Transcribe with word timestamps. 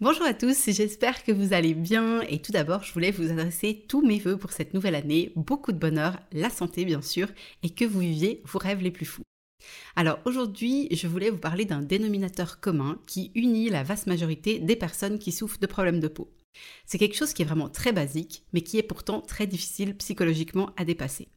Bonjour 0.00 0.24
à 0.24 0.34
tous, 0.34 0.70
j'espère 0.70 1.22
que 1.22 1.30
vous 1.30 1.52
allez 1.52 1.72
bien 1.72 2.20
et 2.22 2.42
tout 2.42 2.50
d'abord 2.50 2.82
je 2.82 2.92
voulais 2.92 3.12
vous 3.12 3.30
adresser 3.30 3.84
tous 3.88 4.04
mes 4.04 4.18
voeux 4.18 4.36
pour 4.36 4.50
cette 4.50 4.74
nouvelle 4.74 4.96
année, 4.96 5.32
beaucoup 5.36 5.70
de 5.70 5.78
bonheur, 5.78 6.18
la 6.32 6.50
santé 6.50 6.84
bien 6.84 7.00
sûr 7.00 7.28
et 7.62 7.70
que 7.70 7.84
vous 7.84 8.00
viviez 8.00 8.42
vos 8.44 8.58
rêves 8.58 8.82
les 8.82 8.90
plus 8.90 9.06
fous. 9.06 9.22
Alors 9.94 10.18
aujourd'hui 10.24 10.88
je 10.90 11.06
voulais 11.06 11.30
vous 11.30 11.38
parler 11.38 11.64
d'un 11.64 11.80
dénominateur 11.80 12.58
commun 12.58 12.98
qui 13.06 13.30
unit 13.36 13.70
la 13.70 13.84
vaste 13.84 14.08
majorité 14.08 14.58
des 14.58 14.74
personnes 14.74 15.20
qui 15.20 15.30
souffrent 15.30 15.60
de 15.60 15.66
problèmes 15.68 16.00
de 16.00 16.08
peau. 16.08 16.28
C'est 16.86 16.98
quelque 16.98 17.16
chose 17.16 17.32
qui 17.32 17.42
est 17.42 17.46
vraiment 17.46 17.68
très 17.68 17.92
basique 17.92 18.42
mais 18.52 18.62
qui 18.62 18.78
est 18.78 18.82
pourtant 18.82 19.20
très 19.20 19.46
difficile 19.46 19.96
psychologiquement 19.96 20.70
à 20.76 20.84
dépasser. 20.84 21.28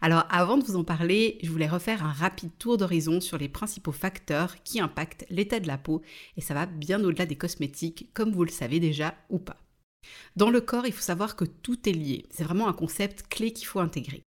Alors 0.00 0.24
avant 0.30 0.58
de 0.58 0.64
vous 0.64 0.76
en 0.76 0.84
parler, 0.84 1.38
je 1.42 1.50
voulais 1.50 1.68
refaire 1.68 2.04
un 2.04 2.12
rapide 2.12 2.50
tour 2.58 2.76
d'horizon 2.76 3.20
sur 3.20 3.38
les 3.38 3.48
principaux 3.48 3.92
facteurs 3.92 4.62
qui 4.62 4.80
impactent 4.80 5.26
l'état 5.30 5.60
de 5.60 5.66
la 5.66 5.78
peau 5.78 6.02
et 6.36 6.40
ça 6.40 6.54
va 6.54 6.66
bien 6.66 7.02
au-delà 7.02 7.26
des 7.26 7.36
cosmétiques 7.36 8.10
comme 8.14 8.32
vous 8.32 8.44
le 8.44 8.50
savez 8.50 8.80
déjà 8.80 9.14
ou 9.30 9.38
pas. 9.38 9.56
Dans 10.36 10.50
le 10.50 10.60
corps, 10.60 10.86
il 10.86 10.92
faut 10.92 11.00
savoir 11.00 11.36
que 11.36 11.44
tout 11.44 11.88
est 11.88 11.92
lié. 11.92 12.26
C'est 12.30 12.44
vraiment 12.44 12.68
un 12.68 12.74
concept 12.74 13.26
clé 13.28 13.52
qu'il 13.52 13.66
faut 13.66 13.80
intégrer. 13.80 14.22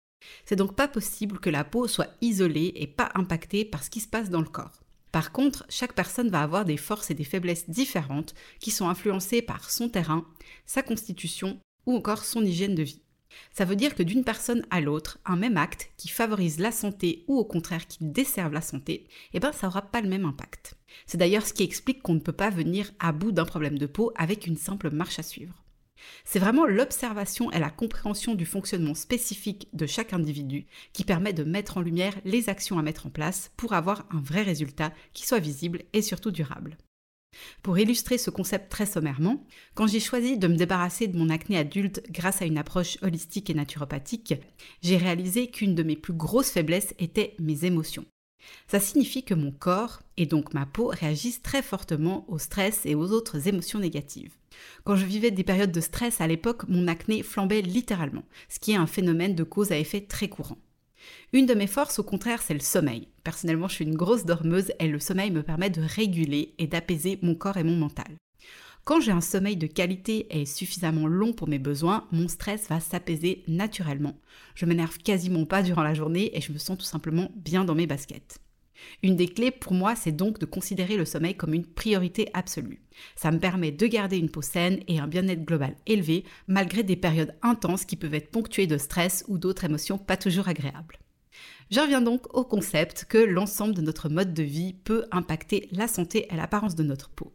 C'est 0.44 0.56
donc 0.56 0.76
pas 0.76 0.88
possible 0.88 1.40
que 1.40 1.50
la 1.50 1.64
peau 1.64 1.88
soit 1.88 2.10
isolée 2.20 2.72
et 2.76 2.86
pas 2.86 3.10
impactée 3.14 3.64
par 3.64 3.82
ce 3.82 3.90
qui 3.90 4.00
se 4.00 4.08
passe 4.08 4.30
dans 4.30 4.40
le 4.40 4.48
corps. 4.48 4.82
Par 5.10 5.30
contre, 5.30 5.66
chaque 5.68 5.94
personne 5.94 6.30
va 6.30 6.42
avoir 6.42 6.64
des 6.64 6.78
forces 6.78 7.10
et 7.10 7.14
des 7.14 7.24
faiblesses 7.24 7.68
différentes 7.68 8.34
qui 8.60 8.70
sont 8.70 8.88
influencées 8.88 9.42
par 9.42 9.70
son 9.70 9.88
terrain, 9.88 10.26
sa 10.64 10.82
constitution 10.82 11.58
ou 11.86 11.96
encore 11.96 12.24
son 12.24 12.44
hygiène 12.44 12.74
de 12.74 12.82
vie. 12.82 13.02
Ça 13.52 13.64
veut 13.64 13.76
dire 13.76 13.94
que 13.94 14.02
d'une 14.02 14.24
personne 14.24 14.66
à 14.70 14.80
l'autre, 14.80 15.18
un 15.24 15.36
même 15.36 15.56
acte 15.56 15.90
qui 15.96 16.08
favorise 16.08 16.58
la 16.58 16.72
santé 16.72 17.24
ou 17.28 17.36
au 17.36 17.44
contraire 17.44 17.86
qui 17.86 17.98
desserve 18.00 18.52
la 18.52 18.60
santé, 18.60 19.06
eh 19.32 19.40
ben 19.40 19.52
ça 19.52 19.66
n'aura 19.66 19.82
pas 19.82 20.00
le 20.00 20.08
même 20.08 20.24
impact. 20.24 20.74
C'est 21.06 21.18
d'ailleurs 21.18 21.46
ce 21.46 21.52
qui 21.52 21.62
explique 21.62 22.02
qu'on 22.02 22.14
ne 22.14 22.20
peut 22.20 22.32
pas 22.32 22.50
venir 22.50 22.92
à 22.98 23.12
bout 23.12 23.32
d'un 23.32 23.44
problème 23.44 23.78
de 23.78 23.86
peau 23.86 24.12
avec 24.16 24.46
une 24.46 24.56
simple 24.56 24.90
marche 24.90 25.18
à 25.18 25.22
suivre. 25.22 25.62
C'est 26.24 26.38
vraiment 26.38 26.66
l'observation 26.66 27.50
et 27.52 27.58
la 27.58 27.70
compréhension 27.70 28.34
du 28.34 28.46
fonctionnement 28.46 28.94
spécifique 28.94 29.68
de 29.72 29.86
chaque 29.86 30.12
individu 30.12 30.66
qui 30.92 31.04
permet 31.04 31.32
de 31.32 31.44
mettre 31.44 31.78
en 31.78 31.80
lumière 31.80 32.14
les 32.24 32.48
actions 32.48 32.78
à 32.78 32.82
mettre 32.82 33.06
en 33.06 33.10
place 33.10 33.52
pour 33.56 33.72
avoir 33.72 34.06
un 34.10 34.20
vrai 34.20 34.42
résultat 34.42 34.92
qui 35.12 35.26
soit 35.26 35.38
visible 35.38 35.82
et 35.92 36.02
surtout 36.02 36.30
durable. 36.30 36.76
Pour 37.62 37.78
illustrer 37.78 38.18
ce 38.18 38.30
concept 38.30 38.70
très 38.70 38.86
sommairement, 38.86 39.44
quand 39.74 39.86
j'ai 39.86 40.00
choisi 40.00 40.38
de 40.38 40.48
me 40.48 40.56
débarrasser 40.56 41.06
de 41.06 41.16
mon 41.16 41.30
acné 41.30 41.58
adulte 41.58 42.02
grâce 42.10 42.42
à 42.42 42.44
une 42.44 42.58
approche 42.58 42.98
holistique 43.02 43.50
et 43.50 43.54
naturopathique, 43.54 44.34
j'ai 44.82 44.96
réalisé 44.96 45.48
qu'une 45.48 45.74
de 45.74 45.82
mes 45.82 45.96
plus 45.96 46.12
grosses 46.12 46.50
faiblesses 46.50 46.94
était 46.98 47.34
mes 47.38 47.64
émotions. 47.64 48.04
Ça 48.66 48.80
signifie 48.80 49.22
que 49.22 49.34
mon 49.34 49.52
corps, 49.52 50.02
et 50.16 50.26
donc 50.26 50.52
ma 50.54 50.66
peau, 50.66 50.88
réagissent 50.88 51.42
très 51.42 51.62
fortement 51.62 52.24
au 52.28 52.38
stress 52.38 52.84
et 52.84 52.94
aux 52.94 53.12
autres 53.12 53.48
émotions 53.48 53.78
négatives. 53.78 54.34
Quand 54.84 54.96
je 54.96 55.06
vivais 55.06 55.30
des 55.30 55.44
périodes 55.44 55.72
de 55.72 55.80
stress 55.80 56.20
à 56.20 56.26
l'époque, 56.26 56.68
mon 56.68 56.88
acné 56.88 57.22
flambait 57.22 57.62
littéralement, 57.62 58.24
ce 58.48 58.58
qui 58.58 58.72
est 58.72 58.76
un 58.76 58.86
phénomène 58.86 59.34
de 59.34 59.44
cause 59.44 59.72
à 59.72 59.78
effet 59.78 60.00
très 60.00 60.28
courant. 60.28 60.58
Une 61.32 61.46
de 61.46 61.54
mes 61.54 61.66
forces, 61.66 61.98
au 61.98 62.02
contraire, 62.02 62.42
c'est 62.42 62.54
le 62.54 62.60
sommeil. 62.60 63.08
Personnellement, 63.24 63.68
je 63.68 63.74
suis 63.74 63.84
une 63.84 63.96
grosse 63.96 64.24
dormeuse 64.24 64.72
et 64.78 64.88
le 64.88 64.98
sommeil 64.98 65.30
me 65.30 65.42
permet 65.42 65.70
de 65.70 65.82
réguler 65.82 66.54
et 66.58 66.66
d'apaiser 66.66 67.18
mon 67.22 67.34
corps 67.34 67.56
et 67.56 67.64
mon 67.64 67.76
mental. 67.76 68.16
Quand 68.84 69.00
j'ai 69.00 69.12
un 69.12 69.20
sommeil 69.20 69.56
de 69.56 69.68
qualité 69.68 70.26
et 70.36 70.44
suffisamment 70.44 71.06
long 71.06 71.32
pour 71.32 71.48
mes 71.48 71.60
besoins, 71.60 72.08
mon 72.10 72.26
stress 72.26 72.68
va 72.68 72.80
s'apaiser 72.80 73.44
naturellement. 73.46 74.18
Je 74.56 74.66
m'énerve 74.66 74.98
quasiment 74.98 75.44
pas 75.44 75.62
durant 75.62 75.84
la 75.84 75.94
journée 75.94 76.36
et 76.36 76.40
je 76.40 76.52
me 76.52 76.58
sens 76.58 76.78
tout 76.78 76.84
simplement 76.84 77.30
bien 77.36 77.64
dans 77.64 77.76
mes 77.76 77.86
baskets. 77.86 78.40
Une 79.02 79.16
des 79.16 79.28
clés 79.28 79.50
pour 79.50 79.74
moi, 79.74 79.94
c'est 79.96 80.12
donc 80.12 80.38
de 80.38 80.46
considérer 80.46 80.96
le 80.96 81.04
sommeil 81.04 81.36
comme 81.36 81.54
une 81.54 81.66
priorité 81.66 82.28
absolue. 82.34 82.82
Ça 83.16 83.30
me 83.30 83.38
permet 83.38 83.72
de 83.72 83.86
garder 83.86 84.18
une 84.18 84.30
peau 84.30 84.42
saine 84.42 84.80
et 84.88 84.98
un 84.98 85.06
bien-être 85.06 85.44
global 85.44 85.76
élevé, 85.86 86.24
malgré 86.46 86.82
des 86.82 86.96
périodes 86.96 87.34
intenses 87.42 87.84
qui 87.84 87.96
peuvent 87.96 88.14
être 88.14 88.30
ponctuées 88.30 88.66
de 88.66 88.78
stress 88.78 89.24
ou 89.28 89.38
d'autres 89.38 89.64
émotions 89.64 89.98
pas 89.98 90.16
toujours 90.16 90.48
agréables. 90.48 90.98
Je 91.70 91.80
reviens 91.80 92.02
donc 92.02 92.34
au 92.34 92.44
concept 92.44 93.06
que 93.06 93.18
l'ensemble 93.18 93.74
de 93.74 93.80
notre 93.80 94.08
mode 94.08 94.34
de 94.34 94.42
vie 94.42 94.74
peut 94.74 95.06
impacter 95.10 95.68
la 95.72 95.88
santé 95.88 96.26
et 96.30 96.36
l'apparence 96.36 96.74
de 96.74 96.82
notre 96.82 97.08
peau. 97.08 97.32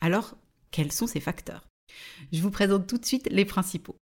Alors, 0.00 0.36
quels 0.70 0.92
sont 0.92 1.06
ces 1.06 1.20
facteurs? 1.20 1.66
Je 2.32 2.42
vous 2.42 2.50
présente 2.50 2.86
tout 2.86 2.98
de 2.98 3.06
suite 3.06 3.28
les 3.30 3.46
principaux. 3.46 3.96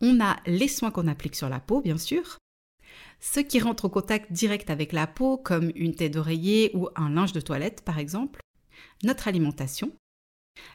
On 0.00 0.20
a 0.20 0.36
les 0.46 0.68
soins 0.68 0.90
qu'on 0.90 1.06
applique 1.06 1.36
sur 1.36 1.48
la 1.48 1.60
peau, 1.60 1.80
bien 1.80 1.98
sûr, 1.98 2.38
ceux 3.20 3.42
qui 3.42 3.60
rentrent 3.60 3.86
au 3.86 3.90
contact 3.90 4.32
direct 4.32 4.70
avec 4.70 4.92
la 4.92 5.06
peau, 5.06 5.36
comme 5.36 5.72
une 5.74 5.94
tête 5.94 6.14
d'oreiller 6.14 6.70
ou 6.74 6.88
un 6.96 7.10
linge 7.10 7.32
de 7.32 7.40
toilette 7.40 7.82
par 7.82 7.98
exemple, 7.98 8.40
notre 9.02 9.28
alimentation, 9.28 9.92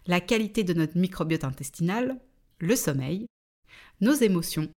la 0.06 0.22
qualité 0.22 0.64
de 0.64 0.74
notre 0.74 0.98
microbiote 0.98 1.44
intestinal, 1.44 2.20
le 2.60 2.76
sommeil, 2.76 3.28
nos 4.02 4.14
émotions, 4.14 4.70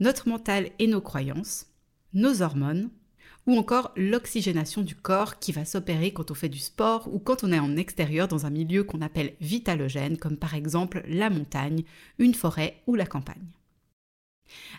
notre 0.00 0.28
mental 0.28 0.70
et 0.78 0.86
nos 0.86 1.00
croyances, 1.00 1.66
nos 2.12 2.42
hormones, 2.42 2.90
ou 3.46 3.56
encore 3.56 3.92
l'oxygénation 3.96 4.82
du 4.82 4.94
corps 4.94 5.38
qui 5.38 5.52
va 5.52 5.64
s'opérer 5.64 6.12
quand 6.12 6.30
on 6.30 6.34
fait 6.34 6.48
du 6.48 6.58
sport 6.58 7.12
ou 7.12 7.18
quand 7.18 7.42
on 7.44 7.52
est 7.52 7.58
en 7.58 7.76
extérieur 7.76 8.28
dans 8.28 8.46
un 8.46 8.50
milieu 8.50 8.84
qu'on 8.84 9.00
appelle 9.00 9.34
vitalogène, 9.40 10.16
comme 10.16 10.36
par 10.36 10.54
exemple 10.54 11.02
la 11.08 11.28
montagne, 11.28 11.82
une 12.18 12.34
forêt 12.34 12.82
ou 12.86 12.94
la 12.94 13.06
campagne. 13.06 13.48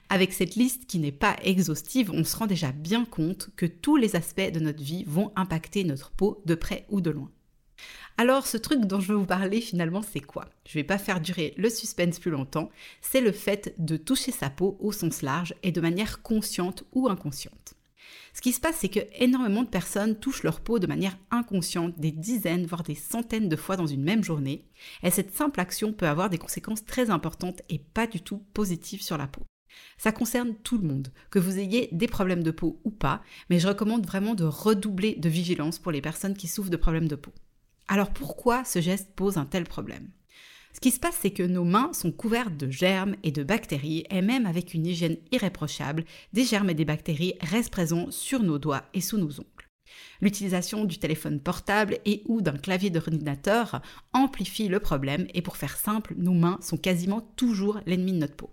Avec 0.10 0.34
cette 0.34 0.56
liste 0.56 0.86
qui 0.86 1.00
n'est 1.00 1.12
pas 1.12 1.38
exhaustive, 1.44 2.12
on 2.14 2.24
se 2.24 2.36
rend 2.36 2.48
déjà 2.48 2.72
bien 2.72 3.06
compte 3.06 3.50
que 3.56 3.66
tous 3.66 3.96
les 3.96 4.16
aspects 4.16 4.52
de 4.52 4.60
notre 4.60 4.84
vie 4.84 5.04
vont 5.06 5.32
impacter 5.36 5.84
notre 5.84 6.12
peau 6.12 6.42
de 6.46 6.56
près 6.56 6.86
ou 6.90 7.02
de 7.02 7.10
loin. 7.10 7.32
Alors 8.18 8.46
ce 8.46 8.58
truc 8.58 8.82
dont 8.82 9.00
je 9.00 9.12
veux 9.12 9.18
vous 9.18 9.26
parler 9.26 9.60
finalement 9.60 10.04
c'est 10.04 10.20
quoi? 10.20 10.46
Je 10.68 10.76
vais 10.76 10.84
pas 10.84 11.00
faire 11.00 11.20
durer 11.20 11.56
le 11.58 11.70
suspense 11.70 12.20
plus 12.20 12.30
longtemps, 12.30 12.70
c'est 13.02 13.22
le 13.22 13.32
fait 13.32 13.74
de 13.80 13.98
toucher 13.98 14.32
sa 14.32 14.52
peau 14.52 14.78
au 14.80 14.92
sens 14.92 15.24
large 15.24 15.56
et 15.64 15.72
de 15.72 15.82
manière 15.82 16.22
consciente 16.22 16.84
ou 16.94 17.10
inconsciente. 17.10 17.74
Ce 18.34 18.42
qui 18.42 18.52
se 18.52 18.60
passe, 18.60 18.78
c'est 18.80 18.90
que 18.90 19.00
énormément 19.20 19.64
de 19.64 19.70
personnes 19.70 20.20
touchent 20.20 20.44
leur 20.44 20.60
peau 20.60 20.80
de 20.80 20.88
manière 20.88 21.18
inconsciente 21.32 22.00
des 22.00 22.12
dizaines, 22.12 22.66
voire 22.66 22.84
des 22.84 22.96
centaines 22.96 23.50
de 23.50 23.56
fois 23.56 23.78
dans 23.78 23.88
une 23.88 24.04
même 24.04 24.24
journée, 24.24 24.66
et 25.04 25.12
cette 25.12 25.36
simple 25.36 25.60
action 25.60 25.94
peut 25.94 26.08
avoir 26.08 26.30
des 26.30 26.38
conséquences 26.38 26.86
très 26.86 27.10
importantes 27.10 27.62
et 27.70 27.80
pas 27.80 28.08
du 28.08 28.22
tout 28.22 28.44
positives 28.54 29.04
sur 29.04 29.18
la 29.18 29.28
peau. 29.28 29.42
Ça 29.98 30.12
concerne 30.12 30.56
tout 30.56 30.78
le 30.78 30.88
monde, 30.88 31.10
que 31.30 31.40
vous 31.40 31.60
ayez 31.60 31.90
des 31.92 32.08
problèmes 32.08 32.44
de 32.44 32.52
peau 32.52 32.80
ou 32.84 32.92
pas, 32.92 33.22
mais 33.50 33.60
je 33.60 33.68
recommande 33.68 34.06
vraiment 34.06 34.36
de 34.36 34.44
redoubler 34.44 35.16
de 35.16 35.30
vigilance 35.30 35.80
pour 35.80 35.92
les 35.92 36.02
personnes 36.02 36.36
qui 36.36 36.48
souffrent 36.48 36.70
de 36.70 36.78
problèmes 36.78 37.08
de 37.08 37.16
peau. 37.16 37.34
Alors 37.88 38.12
pourquoi 38.12 38.64
ce 38.64 38.82
geste 38.82 39.10
pose 39.16 39.38
un 39.38 39.46
tel 39.46 39.66
problème? 39.66 40.10
Ce 40.74 40.80
qui 40.80 40.92
se 40.92 41.00
passe, 41.00 41.18
c'est 41.22 41.32
que 41.32 41.44
nos 41.44 41.64
mains 41.64 41.94
sont 41.94 42.12
couvertes 42.12 42.58
de 42.58 42.70
germes 42.70 43.16
et 43.24 43.32
de 43.32 43.44
bactéries, 43.44 44.06
et 44.10 44.22
même 44.22 44.48
avec 44.48 44.74
une 44.74 44.88
hygiène 44.88 45.18
irréprochable, 45.32 46.04
des 46.34 46.44
germes 46.44 46.72
et 46.72 46.74
des 46.74 46.86
bactéries 46.86 47.36
restent 47.42 47.72
présents 47.72 48.10
sur 48.10 48.42
nos 48.42 48.58
doigts 48.58 48.84
et 48.94 49.02
sous 49.02 49.18
nos 49.18 49.40
ongles. 49.40 49.70
L'utilisation 50.22 50.86
du 50.86 50.98
téléphone 50.98 51.40
portable 51.40 52.00
et 52.06 52.24
ou 52.26 52.42
d'un 52.42 52.58
clavier 52.58 52.90
d'ordinateur 52.90 53.82
amplifie 54.14 54.68
le 54.68 54.80
problème 54.80 55.28
et 55.36 55.44
pour 55.44 55.58
faire 55.58 55.78
simple, 55.78 56.16
nos 56.18 56.34
mains 56.34 56.58
sont 56.62 56.78
quasiment 56.78 57.22
toujours 57.36 57.80
l'ennemi 57.86 58.14
de 58.14 58.18
notre 58.18 58.36
peau. 58.36 58.50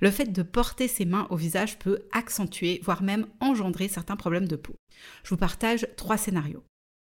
Le 0.00 0.10
fait 0.10 0.32
de 0.32 0.42
porter 0.42 0.88
ses 0.88 1.04
mains 1.04 1.26
au 1.30 1.36
visage 1.36 1.78
peut 1.78 2.02
accentuer, 2.12 2.80
voire 2.82 3.02
même 3.02 3.26
engendrer 3.40 3.88
certains 3.88 4.16
problèmes 4.16 4.48
de 4.48 4.56
peau. 4.56 4.76
Je 5.24 5.30
vous 5.30 5.36
partage 5.36 5.86
trois 5.96 6.16
scénarios. 6.16 6.64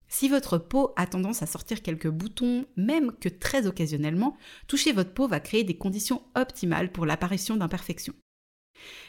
Si 0.08 0.28
votre 0.28 0.58
peau 0.58 0.92
a 0.96 1.06
tendance 1.06 1.42
à 1.42 1.46
sortir 1.46 1.80
quelques 1.80 2.10
boutons, 2.10 2.66
même 2.76 3.12
que 3.18 3.30
très 3.30 3.66
occasionnellement, 3.66 4.36
toucher 4.68 4.92
votre 4.92 5.14
peau 5.14 5.26
va 5.26 5.40
créer 5.40 5.64
des 5.64 5.78
conditions 5.78 6.22
optimales 6.34 6.92
pour 6.92 7.06
l'apparition 7.06 7.56
d'imperfections. 7.56 8.14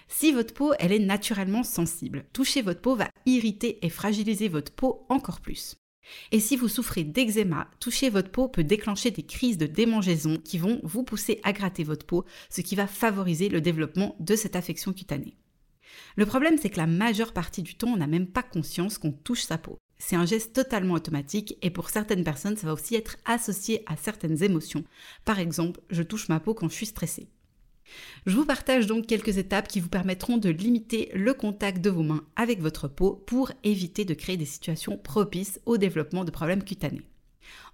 Si 0.07 0.31
votre 0.31 0.53
peau 0.53 0.73
elle 0.79 0.93
est 0.93 0.99
naturellement 0.99 1.63
sensible, 1.63 2.25
toucher 2.31 2.61
votre 2.61 2.81
peau 2.81 2.95
va 2.95 3.09
irriter 3.25 3.85
et 3.85 3.89
fragiliser 3.89 4.47
votre 4.47 4.71
peau 4.71 5.05
encore 5.09 5.41
plus. 5.41 5.75
Et 6.31 6.39
si 6.39 6.55
vous 6.55 6.67
souffrez 6.67 7.03
d'eczéma, 7.03 7.69
toucher 7.79 8.09
votre 8.09 8.31
peau 8.31 8.47
peut 8.47 8.63
déclencher 8.63 9.11
des 9.11 9.23
crises 9.23 9.57
de 9.57 9.65
démangeaison 9.65 10.37
qui 10.37 10.57
vont 10.57 10.79
vous 10.83 11.03
pousser 11.03 11.39
à 11.43 11.53
gratter 11.53 11.83
votre 11.83 12.05
peau, 12.05 12.25
ce 12.49 12.61
qui 12.61 12.75
va 12.75 12.87
favoriser 12.87 13.49
le 13.49 13.61
développement 13.61 14.15
de 14.19 14.35
cette 14.35 14.55
affection 14.55 14.93
cutanée. 14.93 15.35
Le 16.15 16.25
problème, 16.25 16.57
c'est 16.61 16.69
que 16.69 16.77
la 16.77 16.87
majeure 16.87 17.33
partie 17.33 17.63
du 17.63 17.75
temps, 17.75 17.89
on 17.89 17.97
n'a 17.97 18.07
même 18.07 18.27
pas 18.27 18.43
conscience 18.43 18.97
qu'on 18.97 19.11
touche 19.11 19.43
sa 19.43 19.57
peau. 19.57 19.77
C'est 19.97 20.15
un 20.15 20.25
geste 20.25 20.53
totalement 20.53 20.95
automatique 20.95 21.57
et 21.61 21.69
pour 21.69 21.89
certaines 21.89 22.23
personnes, 22.23 22.57
ça 22.57 22.67
va 22.67 22.73
aussi 22.73 22.95
être 22.95 23.17
associé 23.25 23.83
à 23.85 23.95
certaines 23.95 24.43
émotions. 24.43 24.83
Par 25.23 25.39
exemple, 25.39 25.79
je 25.89 26.03
touche 26.03 26.29
ma 26.29 26.39
peau 26.39 26.53
quand 26.53 26.67
je 26.67 26.75
suis 26.75 26.85
stressée. 26.87 27.29
Je 28.25 28.35
vous 28.35 28.45
partage 28.45 28.87
donc 28.87 29.07
quelques 29.07 29.37
étapes 29.37 29.67
qui 29.67 29.79
vous 29.79 29.89
permettront 29.89 30.37
de 30.37 30.49
limiter 30.49 31.09
le 31.13 31.33
contact 31.33 31.81
de 31.81 31.89
vos 31.89 32.03
mains 32.03 32.23
avec 32.35 32.61
votre 32.61 32.87
peau 32.87 33.23
pour 33.25 33.51
éviter 33.63 34.05
de 34.05 34.13
créer 34.13 34.37
des 34.37 34.45
situations 34.45 34.97
propices 34.97 35.59
au 35.65 35.77
développement 35.77 36.23
de 36.23 36.31
problèmes 36.31 36.63
cutanés. 36.63 37.01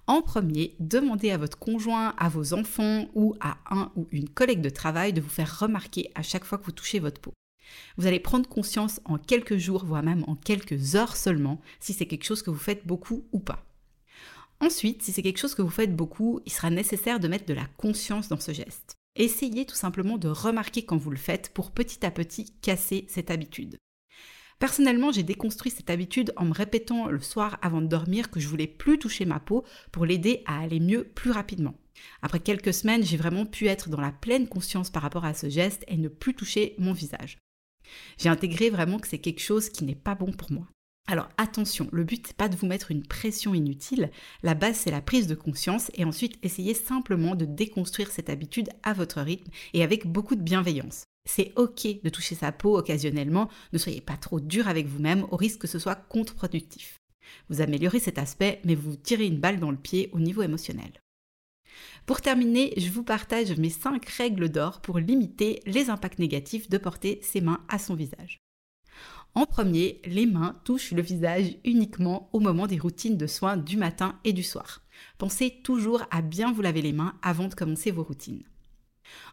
En 0.07 0.23
premier, 0.23 0.75
demandez 0.79 1.29
à 1.29 1.37
votre 1.37 1.59
conjoint, 1.59 2.15
à 2.17 2.29
vos 2.29 2.53
enfants 2.53 3.07
ou 3.13 3.35
à 3.39 3.57
un 3.69 3.91
ou 3.95 4.07
une 4.11 4.27
collègue 4.27 4.61
de 4.61 4.69
travail 4.69 5.13
de 5.13 5.21
vous 5.21 5.29
faire 5.29 5.59
remarquer 5.59 6.09
à 6.15 6.23
chaque 6.23 6.45
fois 6.45 6.57
que 6.57 6.65
vous 6.65 6.71
touchez 6.71 6.99
votre 6.99 7.21
peau. 7.21 7.33
Vous 7.97 8.07
allez 8.07 8.19
prendre 8.19 8.49
conscience 8.49 8.99
en 9.05 9.19
quelques 9.19 9.57
jours, 9.57 9.85
voire 9.85 10.01
même 10.01 10.23
en 10.27 10.35
quelques 10.35 10.95
heures 10.95 11.15
seulement, 11.15 11.61
si 11.79 11.93
c'est 11.93 12.07
quelque 12.07 12.25
chose 12.25 12.41
que 12.41 12.49
vous 12.49 12.57
faites 12.57 12.87
beaucoup 12.87 13.23
ou 13.31 13.39
pas. 13.39 13.63
Ensuite, 14.59 15.03
si 15.03 15.11
c'est 15.11 15.21
quelque 15.21 15.37
chose 15.37 15.53
que 15.53 15.61
vous 15.61 15.69
faites 15.69 15.95
beaucoup, 15.95 16.41
il 16.45 16.51
sera 16.51 16.71
nécessaire 16.71 17.19
de 17.19 17.27
mettre 17.27 17.45
de 17.45 17.53
la 17.53 17.65
conscience 17.77 18.27
dans 18.27 18.39
ce 18.39 18.51
geste. 18.51 18.98
Essayez 19.19 19.65
tout 19.65 19.75
simplement 19.75 20.17
de 20.17 20.29
remarquer 20.29 20.85
quand 20.85 20.95
vous 20.95 21.11
le 21.11 21.17
faites 21.17 21.53
pour 21.53 21.71
petit 21.71 22.05
à 22.05 22.09
petit 22.11 22.53
casser 22.61 23.05
cette 23.09 23.29
habitude. 23.29 23.77
Personnellement, 24.59 25.11
j'ai 25.11 25.23
déconstruit 25.23 25.71
cette 25.71 25.89
habitude 25.89 26.33
en 26.37 26.45
me 26.45 26.53
répétant 26.53 27.07
le 27.07 27.19
soir 27.19 27.59
avant 27.61 27.81
de 27.81 27.87
dormir 27.87 28.31
que 28.31 28.39
je 28.39 28.47
voulais 28.47 28.65
plus 28.65 28.97
toucher 28.97 29.25
ma 29.25 29.41
peau 29.41 29.65
pour 29.91 30.05
l'aider 30.05 30.41
à 30.45 30.61
aller 30.61 30.79
mieux 30.79 31.03
plus 31.03 31.31
rapidement. 31.31 31.75
Après 32.21 32.39
quelques 32.39 32.73
semaines, 32.73 33.03
j'ai 33.03 33.17
vraiment 33.17 33.45
pu 33.45 33.67
être 33.67 33.89
dans 33.89 33.99
la 33.99 34.13
pleine 34.13 34.47
conscience 34.47 34.89
par 34.89 35.01
rapport 35.01 35.25
à 35.25 35.33
ce 35.33 35.49
geste 35.49 35.83
et 35.89 35.97
ne 35.97 36.07
plus 36.07 36.33
toucher 36.33 36.75
mon 36.77 36.93
visage. 36.93 37.39
J'ai 38.17 38.29
intégré 38.29 38.69
vraiment 38.69 38.99
que 38.99 39.07
c'est 39.07 39.19
quelque 39.19 39.41
chose 39.41 39.69
qui 39.69 39.83
n'est 39.83 39.95
pas 39.95 40.15
bon 40.15 40.31
pour 40.31 40.49
moi. 40.49 40.67
Alors 41.07 41.29
attention, 41.37 41.89
le 41.91 42.03
but 42.03 42.27
n'est 42.27 42.33
pas 42.33 42.49
de 42.49 42.55
vous 42.55 42.67
mettre 42.67 42.91
une 42.91 43.05
pression 43.05 43.55
inutile, 43.55 44.11
la 44.43 44.53
base 44.53 44.75
c'est 44.77 44.91
la 44.91 45.01
prise 45.01 45.25
de 45.25 45.33
conscience 45.33 45.89
et 45.95 46.05
ensuite 46.05 46.37
essayez 46.43 46.75
simplement 46.75 47.33
de 47.33 47.45
déconstruire 47.45 48.11
cette 48.11 48.29
habitude 48.29 48.69
à 48.83 48.93
votre 48.93 49.19
rythme 49.21 49.49
et 49.73 49.81
avec 49.81 50.05
beaucoup 50.05 50.35
de 50.35 50.43
bienveillance. 50.43 51.05
C'est 51.25 51.51
ok 51.55 52.01
de 52.03 52.09
toucher 52.09 52.35
sa 52.35 52.51
peau 52.51 52.77
occasionnellement, 52.77 53.49
ne 53.73 53.77
soyez 53.77 54.01
pas 54.01 54.17
trop 54.17 54.39
dur 54.39 54.67
avec 54.67 54.85
vous-même 54.85 55.25
au 55.31 55.35
risque 55.35 55.61
que 55.61 55.67
ce 55.67 55.79
soit 55.79 55.95
contre-productif. 55.95 56.99
Vous 57.49 57.61
améliorez 57.61 57.99
cet 57.99 58.17
aspect, 58.17 58.61
mais 58.63 58.75
vous 58.75 58.95
tirez 58.95 59.25
une 59.25 59.39
balle 59.39 59.59
dans 59.59 59.71
le 59.71 59.77
pied 59.77 60.09
au 60.13 60.19
niveau 60.19 60.41
émotionnel. 60.41 60.91
Pour 62.05 62.21
terminer, 62.21 62.73
je 62.77 62.89
vous 62.89 63.03
partage 63.03 63.57
mes 63.57 63.69
5 63.69 64.03
règles 64.05 64.49
d'or 64.49 64.81
pour 64.81 64.99
limiter 64.99 65.61
les 65.65 65.89
impacts 65.89 66.19
négatifs 66.19 66.69
de 66.69 66.77
porter 66.77 67.19
ses 67.21 67.41
mains 67.41 67.63
à 67.67 67.77
son 67.77 67.95
visage. 67.95 68.39
En 69.35 69.45
premier, 69.45 70.01
les 70.05 70.25
mains 70.25 70.59
touchent 70.63 70.91
le 70.91 71.01
visage 71.01 71.57
uniquement 71.63 72.29
au 72.33 72.39
moment 72.39 72.67
des 72.67 72.79
routines 72.79 73.17
de 73.17 73.27
soins 73.27 73.57
du 73.57 73.77
matin 73.77 74.19
et 74.23 74.33
du 74.33 74.43
soir. 74.43 74.81
Pensez 75.17 75.61
toujours 75.63 76.03
à 76.11 76.21
bien 76.21 76.51
vous 76.51 76.61
laver 76.61 76.81
les 76.81 76.93
mains 76.93 77.13
avant 77.21 77.47
de 77.47 77.53
commencer 77.53 77.91
vos 77.91 78.03
routines. 78.03 78.43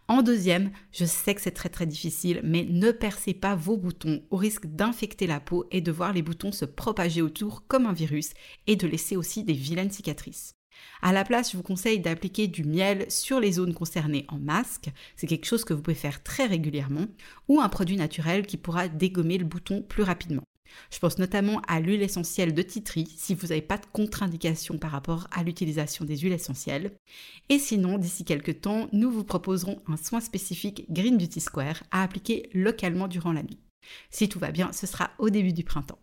En 0.08 0.22
deuxième, 0.22 0.70
je 0.92 1.04
sais 1.04 1.34
que 1.34 1.40
c'est 1.40 1.50
très 1.50 1.68
très 1.68 1.86
difficile, 1.86 2.40
mais 2.44 2.64
ne 2.64 2.92
percez 2.92 3.34
pas 3.34 3.56
vos 3.56 3.76
boutons 3.76 4.22
au 4.30 4.36
risque 4.36 4.66
d'infecter 4.66 5.26
la 5.26 5.40
peau 5.40 5.66
et 5.70 5.80
de 5.80 5.92
voir 5.92 6.12
les 6.12 6.22
boutons 6.22 6.52
se 6.52 6.64
propager 6.64 7.22
autour 7.22 7.66
comme 7.66 7.86
un 7.86 7.92
virus 7.92 8.30
et 8.66 8.76
de 8.76 8.86
laisser 8.86 9.16
aussi 9.16 9.42
des 9.42 9.52
vilaines 9.52 9.90
cicatrices. 9.90 10.52
À 11.02 11.12
la 11.12 11.24
place, 11.24 11.52
je 11.52 11.56
vous 11.56 11.62
conseille 11.62 12.00
d'appliquer 12.00 12.48
du 12.48 12.64
miel 12.64 13.06
sur 13.10 13.40
les 13.40 13.52
zones 13.52 13.74
concernées 13.74 14.24
en 14.28 14.38
masque, 14.38 14.90
c'est 15.16 15.26
quelque 15.26 15.46
chose 15.46 15.64
que 15.64 15.74
vous 15.74 15.82
pouvez 15.82 15.94
faire 15.94 16.22
très 16.22 16.46
régulièrement, 16.46 17.06
ou 17.48 17.60
un 17.60 17.68
produit 17.68 17.96
naturel 17.96 18.46
qui 18.46 18.56
pourra 18.56 18.88
dégommer 18.88 19.38
le 19.38 19.44
bouton 19.44 19.82
plus 19.82 20.02
rapidement. 20.02 20.42
Je 20.90 20.98
pense 20.98 21.18
notamment 21.18 21.60
à 21.68 21.80
l'huile 21.80 22.02
essentielle 22.02 22.54
de 22.54 22.62
titri 22.62 23.06
si 23.16 23.34
vous 23.34 23.48
n'avez 23.48 23.62
pas 23.62 23.78
de 23.78 23.86
contre-indication 23.92 24.78
par 24.78 24.90
rapport 24.90 25.28
à 25.30 25.42
l'utilisation 25.42 26.04
des 26.04 26.18
huiles 26.18 26.32
essentielles. 26.32 26.92
Et 27.48 27.58
sinon, 27.58 27.98
d'ici 27.98 28.24
quelques 28.24 28.60
temps, 28.60 28.88
nous 28.92 29.10
vous 29.10 29.24
proposerons 29.24 29.80
un 29.86 29.96
soin 29.96 30.20
spécifique 30.20 30.86
Green 30.90 31.16
Beauty 31.16 31.40
Square 31.40 31.82
à 31.90 32.02
appliquer 32.02 32.50
localement 32.52 33.08
durant 33.08 33.32
la 33.32 33.42
nuit. 33.42 33.60
Si 34.10 34.28
tout 34.28 34.38
va 34.38 34.50
bien, 34.50 34.72
ce 34.72 34.86
sera 34.86 35.10
au 35.18 35.30
début 35.30 35.52
du 35.52 35.64
printemps. 35.64 35.98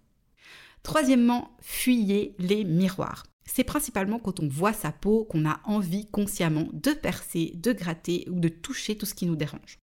Troisièmement, 0.84 1.56
fuyez 1.62 2.36
les 2.40 2.64
miroirs. 2.64 3.24
C'est 3.46 3.64
principalement 3.64 4.20
quand 4.20 4.40
on 4.40 4.48
voit 4.48 4.74
sa 4.74 4.92
peau 4.92 5.26
qu'on 5.26 5.46
a 5.46 5.60
envie 5.66 6.08
consciemment 6.08 6.68
de 6.74 6.92
percer, 6.92 7.54
de 7.56 7.74
gratter 7.74 8.28
ou 8.30 8.40
de 8.40 8.50
toucher 8.50 8.98
tout 8.98 9.06
ce 9.06 9.14
qui 9.14 9.26
nous 9.26 9.36
dérange. 9.36 9.80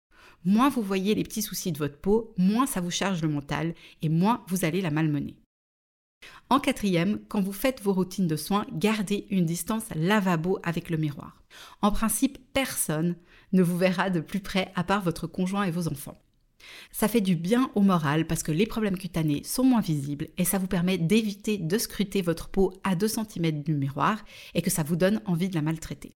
Moins 0.44 0.68
vous 0.68 0.82
voyez 0.82 1.14
les 1.14 1.24
petits 1.24 1.42
soucis 1.42 1.72
de 1.72 1.78
votre 1.78 1.98
peau, 1.98 2.32
moins 2.36 2.66
ça 2.66 2.80
vous 2.80 2.90
charge 2.90 3.22
le 3.22 3.28
mental 3.28 3.74
et 4.02 4.08
moins 4.08 4.44
vous 4.48 4.64
allez 4.64 4.80
la 4.80 4.90
malmener. 4.90 5.36
En 6.50 6.60
quatrième, 6.60 7.20
quand 7.28 7.40
vous 7.40 7.52
faites 7.52 7.82
vos 7.82 7.92
routines 7.92 8.28
de 8.28 8.36
soins, 8.36 8.66
gardez 8.72 9.26
une 9.30 9.46
distance 9.46 9.84
lavabo 9.94 10.58
avec 10.62 10.90
le 10.90 10.96
miroir. 10.96 11.42
En 11.82 11.90
principe, 11.90 12.38
personne 12.52 13.16
ne 13.52 13.62
vous 13.62 13.76
verra 13.76 14.10
de 14.10 14.20
plus 14.20 14.40
près 14.40 14.72
à 14.74 14.84
part 14.84 15.02
votre 15.02 15.26
conjoint 15.26 15.64
et 15.64 15.70
vos 15.70 15.88
enfants. 15.88 16.20
Ça 16.92 17.08
fait 17.08 17.20
du 17.20 17.36
bien 17.36 17.70
au 17.74 17.80
moral 17.80 18.26
parce 18.26 18.42
que 18.42 18.52
les 18.52 18.66
problèmes 18.66 18.98
cutanés 18.98 19.42
sont 19.44 19.64
moins 19.64 19.80
visibles 19.80 20.28
et 20.38 20.44
ça 20.44 20.58
vous 20.58 20.66
permet 20.66 20.98
d'éviter 20.98 21.58
de 21.58 21.78
scruter 21.78 22.22
votre 22.22 22.48
peau 22.48 22.72
à 22.84 22.94
2 22.96 23.06
cm 23.08 23.62
du 23.62 23.74
miroir 23.74 24.24
et 24.54 24.62
que 24.62 24.70
ça 24.70 24.82
vous 24.82 24.96
donne 24.96 25.20
envie 25.26 25.48
de 25.48 25.54
la 25.54 25.62
maltraiter. 25.62 26.15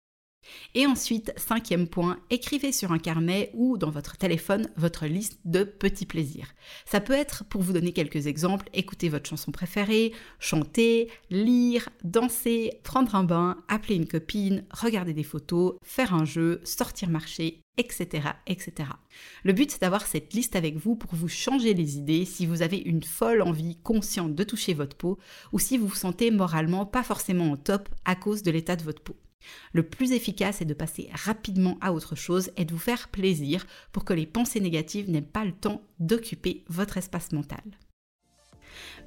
Et 0.75 0.87
ensuite, 0.87 1.33
cinquième 1.37 1.89
point, 1.89 2.19
écrivez 2.31 2.73
sur 2.73 2.93
un 2.93 2.99
carnet 2.99 3.51
ou 3.55 3.79
dans 3.79 3.91
votre 3.91 4.17
téléphone 4.17 4.69
votre 4.77 5.07
liste 5.07 5.39
de 5.45 5.65
petits 5.65 6.07
plaisirs. 6.07 6.53
Ça 6.85 7.01
peut 7.01 7.13
être, 7.13 7.45
pour 7.45 7.63
vous 7.63 7.73
donner 7.73 7.93
quelques 7.93 8.27
exemples, 8.27 8.69
écouter 8.75 9.09
votre 9.09 9.29
chanson 9.29 9.53
préférée, 9.53 10.13
chanter, 10.39 11.11
lire, 11.31 11.89
danser, 12.05 12.81
prendre 12.83 13.15
un 13.15 13.25
bain, 13.25 13.65
appeler 13.69 13.97
une 13.97 14.09
copine, 14.09 14.65
regarder 14.71 15.13
des 15.13 15.23
photos, 15.23 15.77
faire 15.83 16.15
un 16.15 16.25
jeu, 16.25 16.61
sortir 16.65 17.09
marcher, 17.09 17.63
etc. 17.79 18.29
etc. 18.47 18.91
Le 19.45 19.53
but, 19.53 19.71
c'est 19.71 19.81
d'avoir 19.81 20.07
cette 20.07 20.33
liste 20.33 20.57
avec 20.57 20.77
vous 20.77 20.97
pour 20.97 21.15
vous 21.15 21.29
changer 21.29 21.75
les 21.75 21.99
idées 21.99 22.25
si 22.25 22.47
vous 22.47 22.63
avez 22.63 22.79
une 22.79 23.03
folle 23.03 23.43
envie 23.43 23.77
consciente 23.77 24.35
de 24.35 24.45
toucher 24.45 24.75
votre 24.75 24.97
peau 24.97 25.19
ou 25.53 25.59
si 25.59 25.79
vous 25.79 25.87
vous 25.87 25.95
sentez 25.95 26.31
moralement 26.31 26.87
pas 26.87 27.03
forcément 27.03 27.53
au 27.53 27.57
top 27.57 27.89
à 28.05 28.15
cause 28.15 28.43
de 28.43 28.51
l'état 28.51 28.77
de 28.77 28.83
votre 28.83 29.03
peau. 29.03 29.17
Le 29.73 29.83
plus 29.83 30.13
efficace 30.13 30.61
est 30.61 30.67
de 30.67 30.75
passer 30.75 31.09
rapidement 31.13 31.79
à 31.81 31.93
autre 31.93 32.17
chose 32.17 32.51
et 32.57 32.65
de 32.65 32.73
vous 32.73 32.79
faire 32.79 33.09
plaisir 33.09 33.67
pour 33.93 34.05
que 34.05 34.13
les 34.13 34.27
pensées 34.27 34.61
négatives 34.61 35.11
n'aient 35.11 35.23
pas 35.23 35.45
le 35.45 35.53
temps 35.53 35.83
d'occuper 35.99 36.65
votre 36.69 36.97
espace 36.97 37.33
mental. 37.33 37.63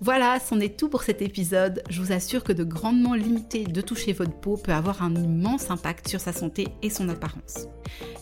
Voilà, 0.02 0.40
c'en 0.40 0.60
est 0.60 0.78
tout 0.78 0.90
pour 0.90 1.04
cet 1.04 1.22
épisode. 1.22 1.84
Je 1.90 2.02
vous 2.02 2.12
assure 2.12 2.44
que 2.44 2.54
de 2.54 2.64
grandement 2.64 3.16
limiter 3.16 3.66
de 3.66 3.82
toucher 3.82 4.14
votre 4.14 4.34
peau 4.40 4.56
peut 4.56 4.72
avoir 4.72 5.04
un 5.04 5.14
immense 5.14 5.72
impact 5.72 6.08
sur 6.08 6.22
sa 6.22 6.32
santé 6.32 6.68
et 6.82 6.90
son 6.90 7.10
apparence. 7.10 7.68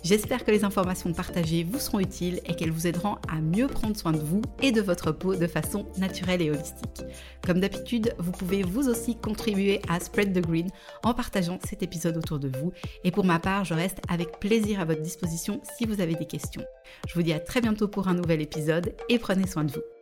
J'espère 0.04 0.46
que 0.46 0.52
les 0.52 0.64
informations 0.64 1.14
partagées 1.14 1.64
vous 1.64 1.80
seront 1.80 2.00
utiles 2.00 2.40
et 2.46 2.56
qu'elles 2.56 2.72
vous 2.72 2.88
aideront 2.88 3.18
à 3.28 3.42
mieux 3.42 3.68
prendre 3.68 3.98
soin 3.98 4.12
de 4.12 4.20
vous 4.20 4.42
et 4.62 4.72
de 4.72 4.82
votre 4.82 5.12
peau 5.12 5.36
de 5.36 5.48
façon 5.48 5.86
naturelle 5.98 6.42
et 6.42 6.50
holistique. 6.50 7.04
Comme 7.46 7.60
d'habitude, 7.60 8.14
vous 8.18 8.32
pouvez 8.32 8.64
vous 8.64 8.90
aussi 8.90 9.16
contribuer 9.16 9.82
à 9.90 10.00
Spread 10.00 10.34
the 10.34 10.46
Green 10.46 10.70
en 11.04 11.14
partageant 11.14 11.60
cet 11.68 11.84
épisode 11.84 12.18
autour 12.18 12.40
de 12.40 12.50
vous. 12.58 12.72
Et 13.04 13.12
pour 13.12 13.26
ma 13.26 13.40
part, 13.40 13.66
je 13.66 13.74
reste 13.74 14.00
avec 14.10 14.40
plaisir 14.40 14.80
à 14.80 14.86
votre 14.86 15.02
disposition 15.02 15.62
si 15.78 15.86
vous 15.86 16.02
avez 16.02 16.16
des 16.16 16.26
questions. 16.26 16.64
Je 17.08 17.14
vous 17.14 17.24
dis 17.24 17.34
à 17.34 17.40
très 17.40 17.62
bientôt 17.62 17.88
pour 17.88 18.08
un 18.08 18.14
nouvel 18.14 18.42
épisode 18.42 18.94
et 19.10 19.20
prenez 19.20 19.48
soin 19.48 19.64
de 19.64 19.72
vous. 19.72 19.97